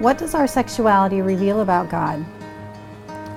What 0.00 0.16
does 0.16 0.34
our 0.34 0.46
sexuality 0.46 1.20
reveal 1.20 1.60
about 1.60 1.90
God? 1.90 2.24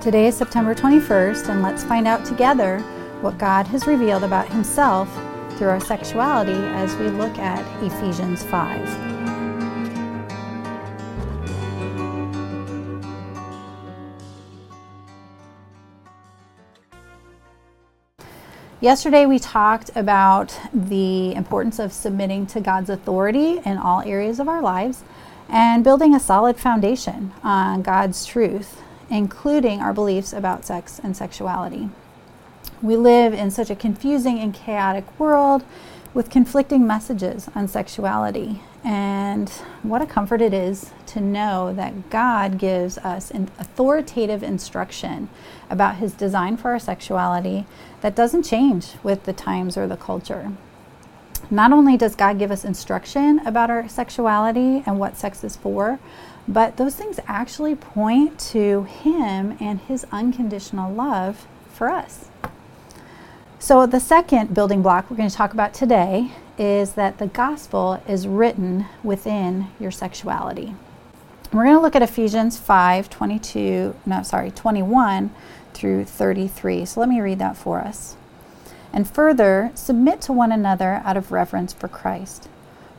Today 0.00 0.28
is 0.28 0.36
September 0.36 0.76
21st, 0.76 1.48
and 1.48 1.60
let's 1.60 1.82
find 1.82 2.06
out 2.06 2.24
together 2.24 2.78
what 3.20 3.36
God 3.36 3.66
has 3.66 3.88
revealed 3.88 4.22
about 4.22 4.48
Himself 4.48 5.12
through 5.58 5.70
our 5.70 5.80
sexuality 5.80 6.52
as 6.52 6.94
we 6.98 7.08
look 7.08 7.36
at 7.36 7.66
Ephesians 7.82 8.44
5. 8.44 8.78
Yesterday, 18.80 19.26
we 19.26 19.40
talked 19.40 19.90
about 19.96 20.56
the 20.72 21.34
importance 21.34 21.80
of 21.80 21.92
submitting 21.92 22.46
to 22.46 22.60
God's 22.60 22.88
authority 22.88 23.58
in 23.64 23.78
all 23.78 24.02
areas 24.02 24.38
of 24.38 24.46
our 24.48 24.62
lives 24.62 25.02
and 25.52 25.84
building 25.84 26.14
a 26.14 26.20
solid 26.20 26.56
foundation 26.58 27.30
on 27.44 27.82
God's 27.82 28.24
truth, 28.24 28.80
including 29.10 29.80
our 29.80 29.92
beliefs 29.92 30.32
about 30.32 30.64
sex 30.64 30.98
and 31.04 31.14
sexuality. 31.14 31.90
We 32.80 32.96
live 32.96 33.34
in 33.34 33.50
such 33.50 33.68
a 33.68 33.76
confusing 33.76 34.40
and 34.40 34.54
chaotic 34.54 35.04
world 35.20 35.62
with 36.14 36.30
conflicting 36.30 36.86
messages 36.86 37.50
on 37.54 37.68
sexuality. 37.68 38.62
And 38.82 39.50
what 39.82 40.00
a 40.00 40.06
comfort 40.06 40.40
it 40.40 40.54
is 40.54 40.90
to 41.08 41.20
know 41.20 41.74
that 41.74 42.08
God 42.08 42.58
gives 42.58 42.96
us 42.98 43.30
an 43.30 43.50
authoritative 43.58 44.42
instruction 44.42 45.28
about 45.68 45.96
His 45.96 46.14
design 46.14 46.56
for 46.56 46.70
our 46.70 46.78
sexuality 46.78 47.66
that 48.00 48.16
doesn't 48.16 48.42
change 48.44 48.92
with 49.02 49.24
the 49.24 49.32
times 49.34 49.76
or 49.76 49.86
the 49.86 49.96
culture 49.98 50.52
not 51.50 51.72
only 51.72 51.96
does 51.96 52.16
God 52.16 52.38
give 52.38 52.50
us 52.50 52.64
instruction 52.64 53.40
about 53.46 53.70
our 53.70 53.88
sexuality 53.88 54.82
and 54.86 54.98
what 54.98 55.16
sex 55.16 55.44
is 55.44 55.56
for, 55.56 55.98
but 56.48 56.76
those 56.76 56.94
things 56.94 57.20
actually 57.26 57.74
point 57.74 58.38
to 58.38 58.84
Him 58.84 59.56
and 59.60 59.80
His 59.80 60.06
unconditional 60.10 60.92
love 60.92 61.46
for 61.72 61.88
us. 61.88 62.28
So, 63.58 63.86
the 63.86 64.00
second 64.00 64.54
building 64.54 64.82
block 64.82 65.08
we're 65.08 65.16
going 65.16 65.28
to 65.28 65.34
talk 65.34 65.52
about 65.52 65.72
today 65.72 66.32
is 66.58 66.94
that 66.94 67.18
the 67.18 67.28
gospel 67.28 68.02
is 68.08 68.26
written 68.26 68.86
within 69.04 69.68
your 69.78 69.92
sexuality. 69.92 70.74
We're 71.52 71.64
going 71.64 71.76
to 71.76 71.80
look 71.82 71.94
at 71.94 72.02
Ephesians 72.02 72.58
5 72.58 73.08
22, 73.08 73.94
no, 74.04 74.22
sorry, 74.24 74.50
21 74.50 75.30
through 75.74 76.06
33. 76.06 76.84
So, 76.86 76.98
let 76.98 77.08
me 77.08 77.20
read 77.20 77.38
that 77.38 77.56
for 77.56 77.78
us. 77.78 78.16
And 78.92 79.08
further, 79.08 79.70
submit 79.74 80.20
to 80.22 80.32
one 80.32 80.52
another 80.52 81.00
out 81.04 81.16
of 81.16 81.32
reverence 81.32 81.72
for 81.72 81.88
Christ. 81.88 82.48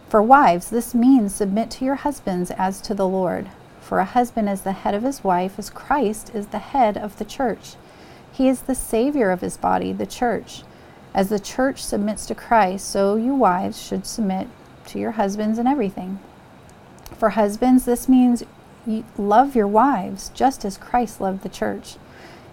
For 0.09 0.21
wives, 0.21 0.69
this 0.69 0.95
means 0.95 1.35
submit 1.35 1.69
to 1.71 1.85
your 1.85 1.95
husbands 1.95 2.51
as 2.51 2.81
to 2.81 2.95
the 2.95 3.07
Lord. 3.07 3.49
For 3.79 3.99
a 3.99 4.05
husband 4.05 4.49
is 4.49 4.61
the 4.61 4.71
head 4.71 4.95
of 4.95 5.03
his 5.03 5.23
wife, 5.23 5.59
as 5.59 5.69
Christ 5.69 6.31
is 6.33 6.47
the 6.47 6.59
head 6.59 6.97
of 6.97 7.17
the 7.17 7.25
church. 7.25 7.75
He 8.31 8.47
is 8.47 8.61
the 8.61 8.75
Savior 8.75 9.29
of 9.29 9.41
his 9.41 9.57
body, 9.57 9.93
the 9.93 10.07
church. 10.07 10.63
As 11.13 11.29
the 11.29 11.39
church 11.39 11.83
submits 11.83 12.25
to 12.25 12.35
Christ, 12.35 12.89
so 12.89 13.15
you 13.15 13.35
wives 13.35 13.79
should 13.79 14.07
submit 14.07 14.47
to 14.87 14.99
your 14.99 15.11
husbands 15.11 15.59
in 15.59 15.67
everything. 15.67 16.19
For 17.17 17.29
husbands, 17.31 17.85
this 17.85 18.09
means 18.09 18.43
love 19.17 19.55
your 19.55 19.67
wives, 19.67 20.29
just 20.33 20.65
as 20.65 20.77
Christ 20.77 21.21
loved 21.21 21.43
the 21.43 21.49
church 21.49 21.97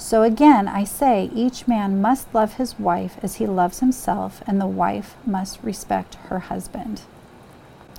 So 0.00 0.22
again, 0.22 0.66
I 0.66 0.84
say 0.84 1.30
each 1.34 1.68
man 1.68 2.00
must 2.00 2.34
love 2.34 2.54
his 2.54 2.78
wife 2.78 3.18
as 3.22 3.34
he 3.34 3.46
loves 3.46 3.80
himself, 3.80 4.42
and 4.46 4.58
the 4.58 4.66
wife 4.66 5.14
must 5.26 5.62
respect 5.62 6.14
her 6.14 6.38
husband. 6.38 7.02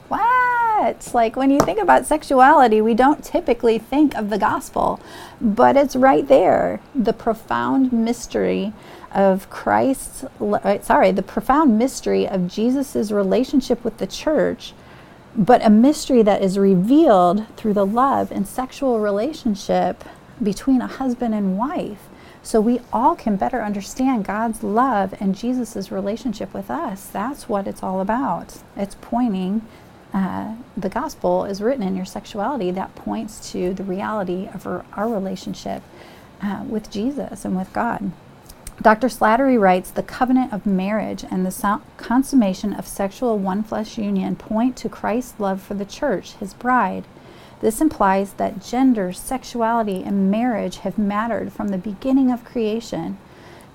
What? 0.07 1.11
Like 1.13 1.35
when 1.35 1.51
you 1.51 1.59
think 1.59 1.79
about 1.79 2.07
sexuality, 2.07 2.81
we 2.81 2.95
don't 2.95 3.23
typically 3.23 3.77
think 3.77 4.15
of 4.15 4.31
the 4.31 4.39
gospel, 4.39 4.99
but 5.39 5.77
it's 5.77 5.95
right 5.95 6.27
there. 6.27 6.81
The 6.95 7.13
profound 7.13 7.93
mystery 7.93 8.73
of 9.13 9.49
Christ's, 9.51 10.23
uh, 10.41 10.81
sorry, 10.81 11.11
the 11.11 11.21
profound 11.21 11.77
mystery 11.77 12.27
of 12.27 12.47
Jesus' 12.47 13.11
relationship 13.11 13.85
with 13.85 13.99
the 13.99 14.07
church, 14.07 14.73
but 15.35 15.63
a 15.63 15.69
mystery 15.69 16.23
that 16.23 16.41
is 16.41 16.57
revealed 16.57 17.45
through 17.57 17.73
the 17.73 17.85
love 17.85 18.31
and 18.31 18.47
sexual 18.47 18.99
relationship 18.99 20.03
between 20.41 20.81
a 20.81 20.87
husband 20.87 21.33
and 21.33 21.57
wife 21.57 22.09
so 22.43 22.59
we 22.59 22.81
all 22.91 23.15
can 23.15 23.35
better 23.35 23.61
understand 23.61 24.25
God's 24.25 24.63
love 24.63 25.13
and 25.19 25.35
Jesus' 25.35 25.91
relationship 25.91 26.53
with 26.53 26.71
us. 26.71 27.05
That's 27.05 27.47
what 27.47 27.67
it's 27.67 27.83
all 27.83 28.01
about. 28.01 28.57
It's 28.75 28.95
pointing, 28.99 29.61
uh, 30.13 30.55
the 30.75 30.89
gospel 30.89 31.45
is 31.45 31.61
written 31.61 31.83
in 31.83 31.95
your 31.95 32.05
sexuality 32.05 32.71
that 32.71 32.95
points 32.95 33.51
to 33.51 33.73
the 33.73 33.83
reality 33.83 34.49
of 34.53 34.65
our, 34.65 34.85
our 34.93 35.07
relationship 35.07 35.83
uh, 36.41 36.63
with 36.67 36.89
Jesus 36.89 37.45
and 37.45 37.55
with 37.55 37.71
God. 37.73 38.11
Dr. 38.81 39.07
Slattery 39.07 39.59
writes 39.59 39.91
The 39.91 40.01
covenant 40.01 40.51
of 40.51 40.65
marriage 40.65 41.23
and 41.29 41.45
the 41.45 41.81
consummation 41.97 42.73
of 42.73 42.87
sexual 42.87 43.37
one 43.37 43.61
flesh 43.61 43.97
union 43.99 44.35
point 44.35 44.75
to 44.77 44.89
Christ's 44.89 45.39
love 45.39 45.61
for 45.61 45.75
the 45.75 45.85
church, 45.85 46.33
his 46.33 46.55
bride. 46.55 47.03
This 47.61 47.79
implies 47.79 48.33
that 48.33 48.59
gender, 48.59 49.13
sexuality, 49.13 50.03
and 50.03 50.31
marriage 50.31 50.77
have 50.77 50.97
mattered 50.97 51.53
from 51.53 51.67
the 51.67 51.77
beginning 51.77 52.31
of 52.31 52.43
creation. 52.43 53.19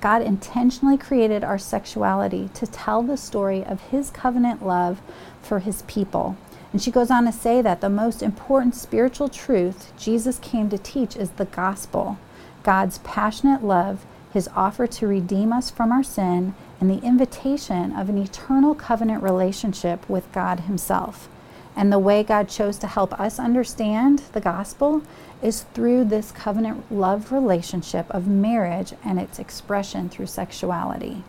God 0.01 0.23
intentionally 0.23 0.99
created 0.99 1.45
our 1.45 1.57
sexuality 1.57 2.51
to 2.55 2.67
tell 2.67 3.03
the 3.03 3.17
story 3.17 3.65
of 3.65 3.81
His 3.93 4.11
covenant 4.11 4.67
love 4.67 5.01
for 5.41 5.61
His 5.61 5.83
people. 5.83 6.37
And 6.73 6.83
she 6.83 6.91
goes 6.91 7.13
on 7.13 7.25
to 7.27 7.33
say 7.33 7.63
that 7.63 7.81
the 7.81 7.89
most 7.89 8.23
important 8.23 8.75
spiritual 8.75 9.29
truth 9.29 9.93
Jesus 9.97 10.41
came 10.41 10.69
to 10.71 10.79
teach 10.79 11.17
is 11.17 11.31
the 11.31 11.45
gospel 11.47 12.19
God's 12.65 12.99
passionate 12.99 13.63
love, 13.63 14.05
His 14.33 14.49
offer 14.57 14.89
to 14.89 15.07
redeem 15.07 15.53
us 15.53 15.71
from 15.71 15.93
our 15.93 16.03
sin, 16.03 16.57
and 16.81 16.91
the 16.91 17.07
invitation 17.07 17.93
of 17.93 18.09
an 18.09 18.19
eternal 18.19 18.75
covenant 18.75 19.23
relationship 19.23 20.09
with 20.11 20.31
God 20.33 20.61
Himself. 20.61 21.29
And 21.77 21.93
the 21.93 21.99
way 21.99 22.23
God 22.23 22.49
chose 22.49 22.79
to 22.79 22.87
help 22.87 23.13
us 23.21 23.39
understand 23.39 24.21
the 24.33 24.41
gospel 24.41 25.03
is 25.43 25.65
through 25.75 26.05
this 26.05 26.33
covenant 26.33 26.91
love 26.91 27.31
relationship 27.31 28.07
of 28.11 28.27
marriage 28.27 28.95
and 29.05 29.21
its 29.21 29.39
expression 29.39 30.09
through 30.09 30.27
sexuality. 30.27 31.23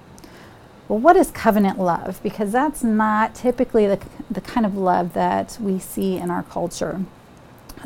Well, 0.88 1.00
what 1.00 1.18
is 1.18 1.32
covenant 1.32 1.80
love? 1.80 2.22
Because 2.24 2.54
that's 2.54 2.82
not 2.82 3.36
typically 3.36 3.88
the, 3.88 4.00
the 4.32 4.40
kind 4.40 4.66
of 4.66 4.78
love 4.78 5.14
that 5.14 5.58
we 5.60 5.80
see 5.80 6.16
in 6.16 6.32
our 6.32 6.44
culture. 6.44 7.02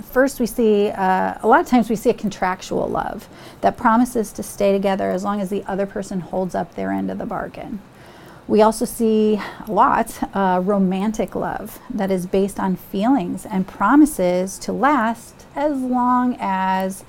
First, 0.03 0.39
we 0.39 0.45
see 0.45 0.89
uh, 0.89 1.33
a 1.41 1.47
lot 1.47 1.61
of 1.61 1.67
times 1.67 1.89
we 1.89 1.95
see 1.95 2.11
a 2.11 2.13
contractual 2.13 2.87
love 2.87 3.27
that 3.61 3.75
promises 3.75 4.31
to 4.33 4.43
stay 4.43 4.71
together 4.71 5.09
as 5.09 5.23
long 5.23 5.41
as 5.41 5.49
the 5.49 5.63
other 5.65 5.87
person 5.87 6.19
holds 6.21 6.53
up 6.53 6.75
their 6.75 6.91
end 6.91 7.09
of 7.09 7.17
the 7.17 7.25
bargain. 7.25 7.81
We 8.47 8.61
also 8.61 8.85
see 8.85 9.39
a 9.67 9.71
lot 9.71 10.35
uh, 10.35 10.61
romantic 10.63 11.35
love 11.35 11.79
that 11.89 12.11
is 12.11 12.25
based 12.25 12.59
on 12.59 12.75
feelings 12.75 13.45
and 13.45 13.67
promises 13.67 14.57
to 14.59 14.73
last 14.73 15.45
as 15.55 15.79
long 15.79 16.35
as 16.39 17.03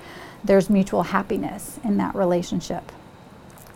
there's 0.44 0.69
mutual 0.69 1.05
happiness 1.05 1.81
in 1.82 1.96
that 1.96 2.14
relationship. 2.14 2.93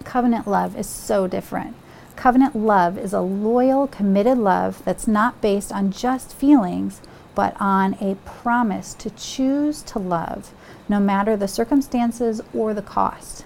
Covenant 0.04 0.46
love 0.46 0.76
is 0.76 0.88
so 0.88 1.26
different. 1.26 1.74
Covenant 2.14 2.54
love 2.54 2.98
is 2.98 3.12
a 3.12 3.20
loyal, 3.20 3.86
committed 3.88 4.38
love 4.38 4.82
that's 4.84 5.08
not 5.08 5.40
based 5.40 5.72
on 5.72 5.90
just 5.90 6.34
feelings, 6.34 7.00
but 7.34 7.56
on 7.60 7.94
a 8.00 8.16
promise 8.24 8.94
to 8.94 9.10
choose 9.10 9.82
to 9.82 9.98
love, 9.98 10.52
no 10.88 11.00
matter 11.00 11.36
the 11.36 11.48
circumstances 11.48 12.40
or 12.54 12.72
the 12.72 12.82
cost. 12.82 13.44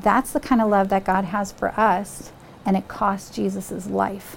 That's 0.00 0.32
the 0.32 0.40
kind 0.40 0.60
of 0.60 0.68
love 0.68 0.88
that 0.90 1.04
God 1.04 1.24
has 1.26 1.50
for 1.50 1.68
us 1.78 2.30
and 2.64 2.76
it 2.76 2.88
cost 2.88 3.34
Jesus' 3.34 3.86
life. 3.86 4.36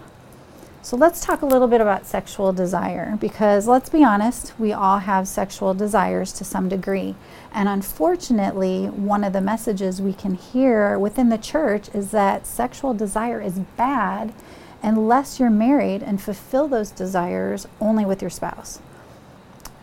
So 0.87 0.95
let's 0.95 1.19
talk 1.19 1.41
a 1.41 1.45
little 1.45 1.67
bit 1.67 1.81
about 1.81 2.05
sexual 2.05 2.53
desire 2.53 3.17
because 3.19 3.67
let's 3.67 3.89
be 3.89 4.05
honest, 4.05 4.57
we 4.57 4.71
all 4.71 4.99
have 4.99 5.27
sexual 5.27 5.73
desires 5.73 6.31
to 6.31 6.45
some 6.45 6.69
degree. 6.69 7.15
And 7.51 7.67
unfortunately, 7.67 8.85
one 8.85 9.25
of 9.25 9.33
the 9.33 9.41
messages 9.41 10.01
we 10.01 10.13
can 10.13 10.35
hear 10.35 10.97
within 10.97 11.27
the 11.27 11.37
church 11.37 11.89
is 11.93 12.11
that 12.11 12.47
sexual 12.47 12.93
desire 12.93 13.41
is 13.41 13.59
bad 13.75 14.33
unless 14.81 15.41
you're 15.41 15.49
married 15.49 16.03
and 16.03 16.21
fulfill 16.21 16.69
those 16.69 16.91
desires 16.91 17.67
only 17.81 18.05
with 18.05 18.21
your 18.21 18.31
spouse. 18.31 18.79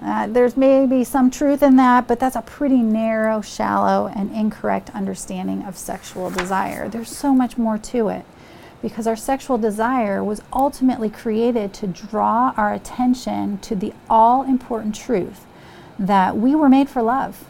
Uh, 0.00 0.26
there's 0.26 0.56
maybe 0.56 1.04
some 1.04 1.30
truth 1.30 1.62
in 1.62 1.76
that, 1.76 2.08
but 2.08 2.18
that's 2.18 2.36
a 2.36 2.42
pretty 2.42 2.80
narrow, 2.80 3.42
shallow, 3.42 4.06
and 4.06 4.34
incorrect 4.34 4.90
understanding 4.94 5.62
of 5.64 5.76
sexual 5.76 6.30
desire. 6.30 6.88
There's 6.88 7.14
so 7.14 7.34
much 7.34 7.58
more 7.58 7.76
to 7.76 8.08
it 8.08 8.24
because 8.84 9.06
our 9.06 9.16
sexual 9.16 9.56
desire 9.56 10.22
was 10.22 10.42
ultimately 10.52 11.08
created 11.08 11.72
to 11.72 11.86
draw 11.86 12.52
our 12.54 12.74
attention 12.74 13.56
to 13.56 13.74
the 13.74 13.94
all 14.10 14.42
important 14.42 14.94
truth 14.94 15.46
that 15.98 16.36
we 16.36 16.54
were 16.54 16.68
made 16.68 16.86
for 16.86 17.00
love. 17.00 17.46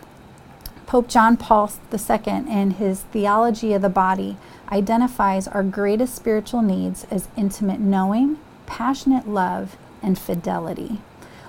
Pope 0.87 1.09
John 1.09 1.37
Paul 1.37 1.73
II, 1.93 2.23
in 2.49 2.71
his 2.71 3.01
Theology 3.01 3.73
of 3.73 3.83
the 3.83 3.89
Body, 3.89 4.37
identifies 4.71 5.49
our 5.49 5.65
greatest 5.65 6.15
spiritual 6.15 6.63
needs 6.63 7.03
as 7.11 7.27
intimate 7.37 7.81
knowing, 7.81 8.39
passionate 8.67 9.29
love, 9.29 9.77
and 10.05 10.17
fidelity. 10.17 11.01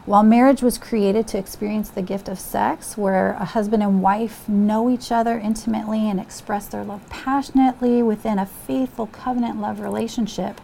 While 0.05 0.21
marriage 0.21 0.61
was 0.61 0.77
created 0.77 1.27
to 1.29 1.39
experience 1.39 1.89
the 1.89 2.03
gift 2.03 2.29
of 2.29 2.39
sex, 2.39 2.95
where 2.95 3.31
a 3.39 3.45
husband 3.45 3.81
and 3.81 4.03
wife 4.03 4.47
know 4.47 4.87
each 4.87 5.11
other 5.11 5.39
intimately 5.39 6.07
and 6.07 6.19
express 6.19 6.67
their 6.67 6.83
love 6.83 7.09
passionately 7.09 8.03
within 8.03 8.37
a 8.37 8.45
faithful 8.45 9.07
covenant 9.07 9.59
love 9.59 9.79
relationship, 9.79 10.61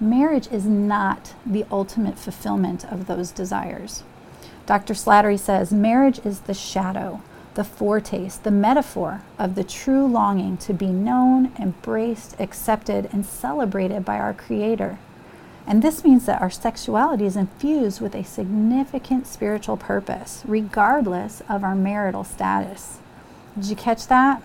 marriage 0.00 0.48
is 0.50 0.64
not 0.64 1.34
the 1.44 1.66
ultimate 1.70 2.18
fulfillment 2.18 2.90
of 2.90 3.06
those 3.08 3.30
desires. 3.30 4.04
Dr. 4.64 4.94
Slattery 4.94 5.38
says 5.38 5.70
marriage 5.70 6.20
is 6.24 6.40
the 6.40 6.54
shadow, 6.54 7.20
the 7.56 7.64
foretaste, 7.64 8.42
the 8.42 8.50
metaphor 8.50 9.20
of 9.38 9.54
the 9.54 9.64
true 9.64 10.06
longing 10.06 10.56
to 10.56 10.72
be 10.72 10.86
known, 10.86 11.52
embraced, 11.58 12.40
accepted, 12.40 13.10
and 13.12 13.26
celebrated 13.26 14.06
by 14.06 14.18
our 14.18 14.32
Creator. 14.32 14.98
And 15.68 15.82
this 15.82 16.02
means 16.02 16.24
that 16.24 16.40
our 16.40 16.48
sexuality 16.48 17.26
is 17.26 17.36
infused 17.36 18.00
with 18.00 18.14
a 18.14 18.24
significant 18.24 19.26
spiritual 19.26 19.76
purpose, 19.76 20.42
regardless 20.46 21.42
of 21.46 21.62
our 21.62 21.74
marital 21.74 22.24
status. 22.24 23.00
Did 23.54 23.66
you 23.66 23.76
catch 23.76 24.06
that? 24.06 24.42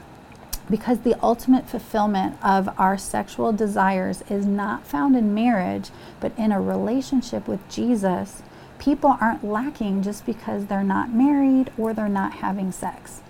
Because 0.69 0.99
the 0.99 1.17
ultimate 1.23 1.69
fulfillment 1.69 2.37
of 2.43 2.67
our 2.77 2.97
sexual 2.97 3.53
desires 3.53 4.21
is 4.29 4.45
not 4.45 4.85
found 4.85 5.15
in 5.15 5.33
marriage, 5.33 5.91
but 6.19 6.37
in 6.37 6.51
a 6.51 6.59
relationship 6.59 7.47
with 7.47 7.69
Jesus, 7.69 8.43
people 8.77 9.17
aren't 9.21 9.45
lacking 9.45 10.03
just 10.03 10.25
because 10.25 10.65
they're 10.65 10.83
not 10.83 11.13
married 11.13 11.71
or 11.77 11.93
they're 11.93 12.09
not 12.09 12.33
having 12.33 12.73
sex. 12.73 13.21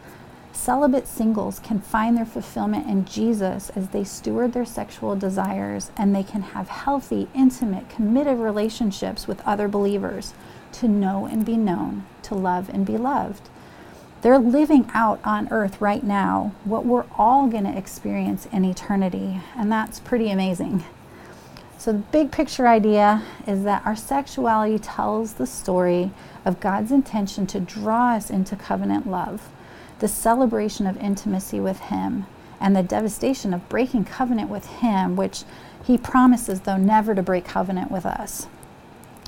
Celibate 0.53 1.07
singles 1.07 1.57
can 1.59 1.79
find 1.79 2.15
their 2.15 2.27
fulfillment 2.27 2.87
in 2.87 3.05
Jesus 3.05 3.71
as 3.71 3.89
they 3.89 4.03
steward 4.03 4.53
their 4.53 4.65
sexual 4.65 5.15
desires 5.15 5.89
and 5.97 6.15
they 6.15 6.23
can 6.23 6.43
have 6.43 6.69
healthy, 6.69 7.27
intimate, 7.33 7.89
committed 7.89 8.37
relationships 8.37 9.27
with 9.27 9.45
other 9.47 9.67
believers 9.67 10.33
to 10.73 10.87
know 10.87 11.25
and 11.25 11.43
be 11.43 11.57
known, 11.57 12.05
to 12.21 12.35
love 12.35 12.69
and 12.69 12.85
be 12.85 12.97
loved. 12.97 13.49
They're 14.21 14.37
living 14.37 14.89
out 14.93 15.19
on 15.25 15.49
earth 15.51 15.81
right 15.81 16.03
now 16.03 16.53
what 16.65 16.85
we're 16.85 17.05
all 17.17 17.47
going 17.47 17.65
to 17.65 17.77
experience 17.77 18.45
in 18.53 18.63
eternity, 18.63 19.41
and 19.57 19.71
that's 19.71 19.99
pretty 19.99 20.29
amazing. 20.29 20.85
So, 21.79 21.91
the 21.91 21.97
big 21.97 22.31
picture 22.31 22.67
idea 22.67 23.23
is 23.45 23.63
that 23.63 23.85
our 23.85 23.97
sexuality 23.97 24.79
tells 24.79 25.33
the 25.33 25.47
story 25.47 26.11
of 26.45 26.61
God's 26.61 26.91
intention 26.91 27.45
to 27.47 27.59
draw 27.59 28.13
us 28.13 28.29
into 28.29 28.55
covenant 28.55 29.05
love 29.05 29.49
the 29.99 30.07
celebration 30.07 30.87
of 30.87 30.97
intimacy 30.97 31.59
with 31.59 31.79
Him 31.79 32.25
and 32.59 32.75
the 32.75 32.83
devastation 32.83 33.53
of 33.53 33.67
breaking 33.69 34.05
covenant 34.05 34.49
with 34.49 34.65
Him, 34.65 35.15
which 35.15 35.43
He 35.83 35.97
promises, 35.97 36.61
though, 36.61 36.77
never 36.77 37.13
to 37.13 37.21
break 37.21 37.45
covenant 37.45 37.91
with 37.91 38.05
us. 38.05 38.47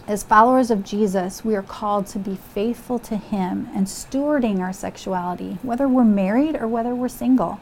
As 0.08 0.22
followers 0.22 0.70
of 0.70 0.84
Jesus, 0.84 1.44
we 1.44 1.56
are 1.56 1.64
called 1.64 2.06
to 2.08 2.20
be 2.20 2.36
faithful 2.36 3.00
to 3.00 3.18
Him 3.18 3.70
and 3.74 3.88
stewarding 3.88 4.60
our 4.60 4.72
sexuality, 4.72 5.58
whether 5.64 5.88
we're 5.88 6.04
married 6.04 6.56
or 6.56 6.68
whether 6.68 6.94
we're 6.94 7.10
single. 7.10 7.60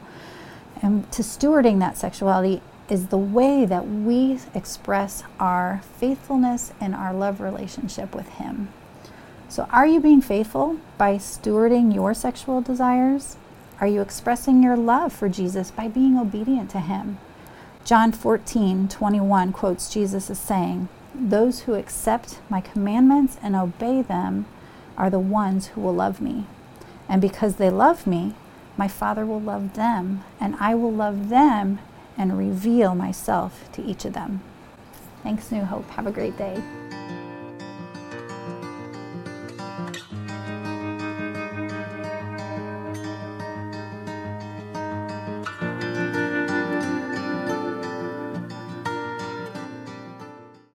And 0.82 1.10
to 1.12 1.22
stewarding 1.22 1.78
that 1.80 1.96
sexuality 1.96 2.60
is 2.90 3.06
the 3.06 3.18
way 3.18 3.64
that 3.64 3.88
we 3.88 4.38
express 4.54 5.22
our 5.40 5.80
faithfulness 5.96 6.72
and 6.80 6.94
our 6.94 7.14
love 7.14 7.40
relationship 7.40 8.14
with 8.14 8.28
Him. 8.28 8.68
So, 9.48 9.68
are 9.70 9.86
you 9.86 10.00
being 10.00 10.20
faithful 10.20 10.78
by 10.98 11.16
stewarding 11.16 11.94
your 11.94 12.14
sexual 12.14 12.60
desires? 12.60 13.36
Are 13.80 13.86
you 13.86 14.00
expressing 14.00 14.62
your 14.62 14.76
love 14.76 15.12
for 15.12 15.28
Jesus 15.28 15.70
by 15.70 15.88
being 15.88 16.18
obedient 16.18 16.70
to 16.70 16.80
him? 16.80 17.18
John 17.84 18.12
14, 18.12 18.88
21 18.88 19.52
quotes 19.52 19.92
Jesus 19.92 20.30
as 20.30 20.38
saying, 20.38 20.88
Those 21.14 21.60
who 21.60 21.74
accept 21.74 22.40
my 22.48 22.60
commandments 22.60 23.36
and 23.42 23.54
obey 23.54 24.00
them 24.00 24.46
are 24.96 25.10
the 25.10 25.18
ones 25.18 25.68
who 25.68 25.82
will 25.82 25.94
love 25.94 26.20
me. 26.20 26.46
And 27.08 27.20
because 27.20 27.56
they 27.56 27.70
love 27.70 28.06
me, 28.06 28.34
my 28.76 28.88
Father 28.88 29.26
will 29.26 29.40
love 29.40 29.74
them, 29.74 30.24
and 30.40 30.56
I 30.58 30.74
will 30.74 30.92
love 30.92 31.28
them 31.28 31.78
and 32.16 32.38
reveal 32.38 32.94
myself 32.94 33.70
to 33.72 33.82
each 33.82 34.04
of 34.04 34.14
them. 34.14 34.40
Thanks, 35.22 35.52
New 35.52 35.64
Hope. 35.64 35.88
Have 35.90 36.06
a 36.06 36.12
great 36.12 36.36
day. 36.36 36.62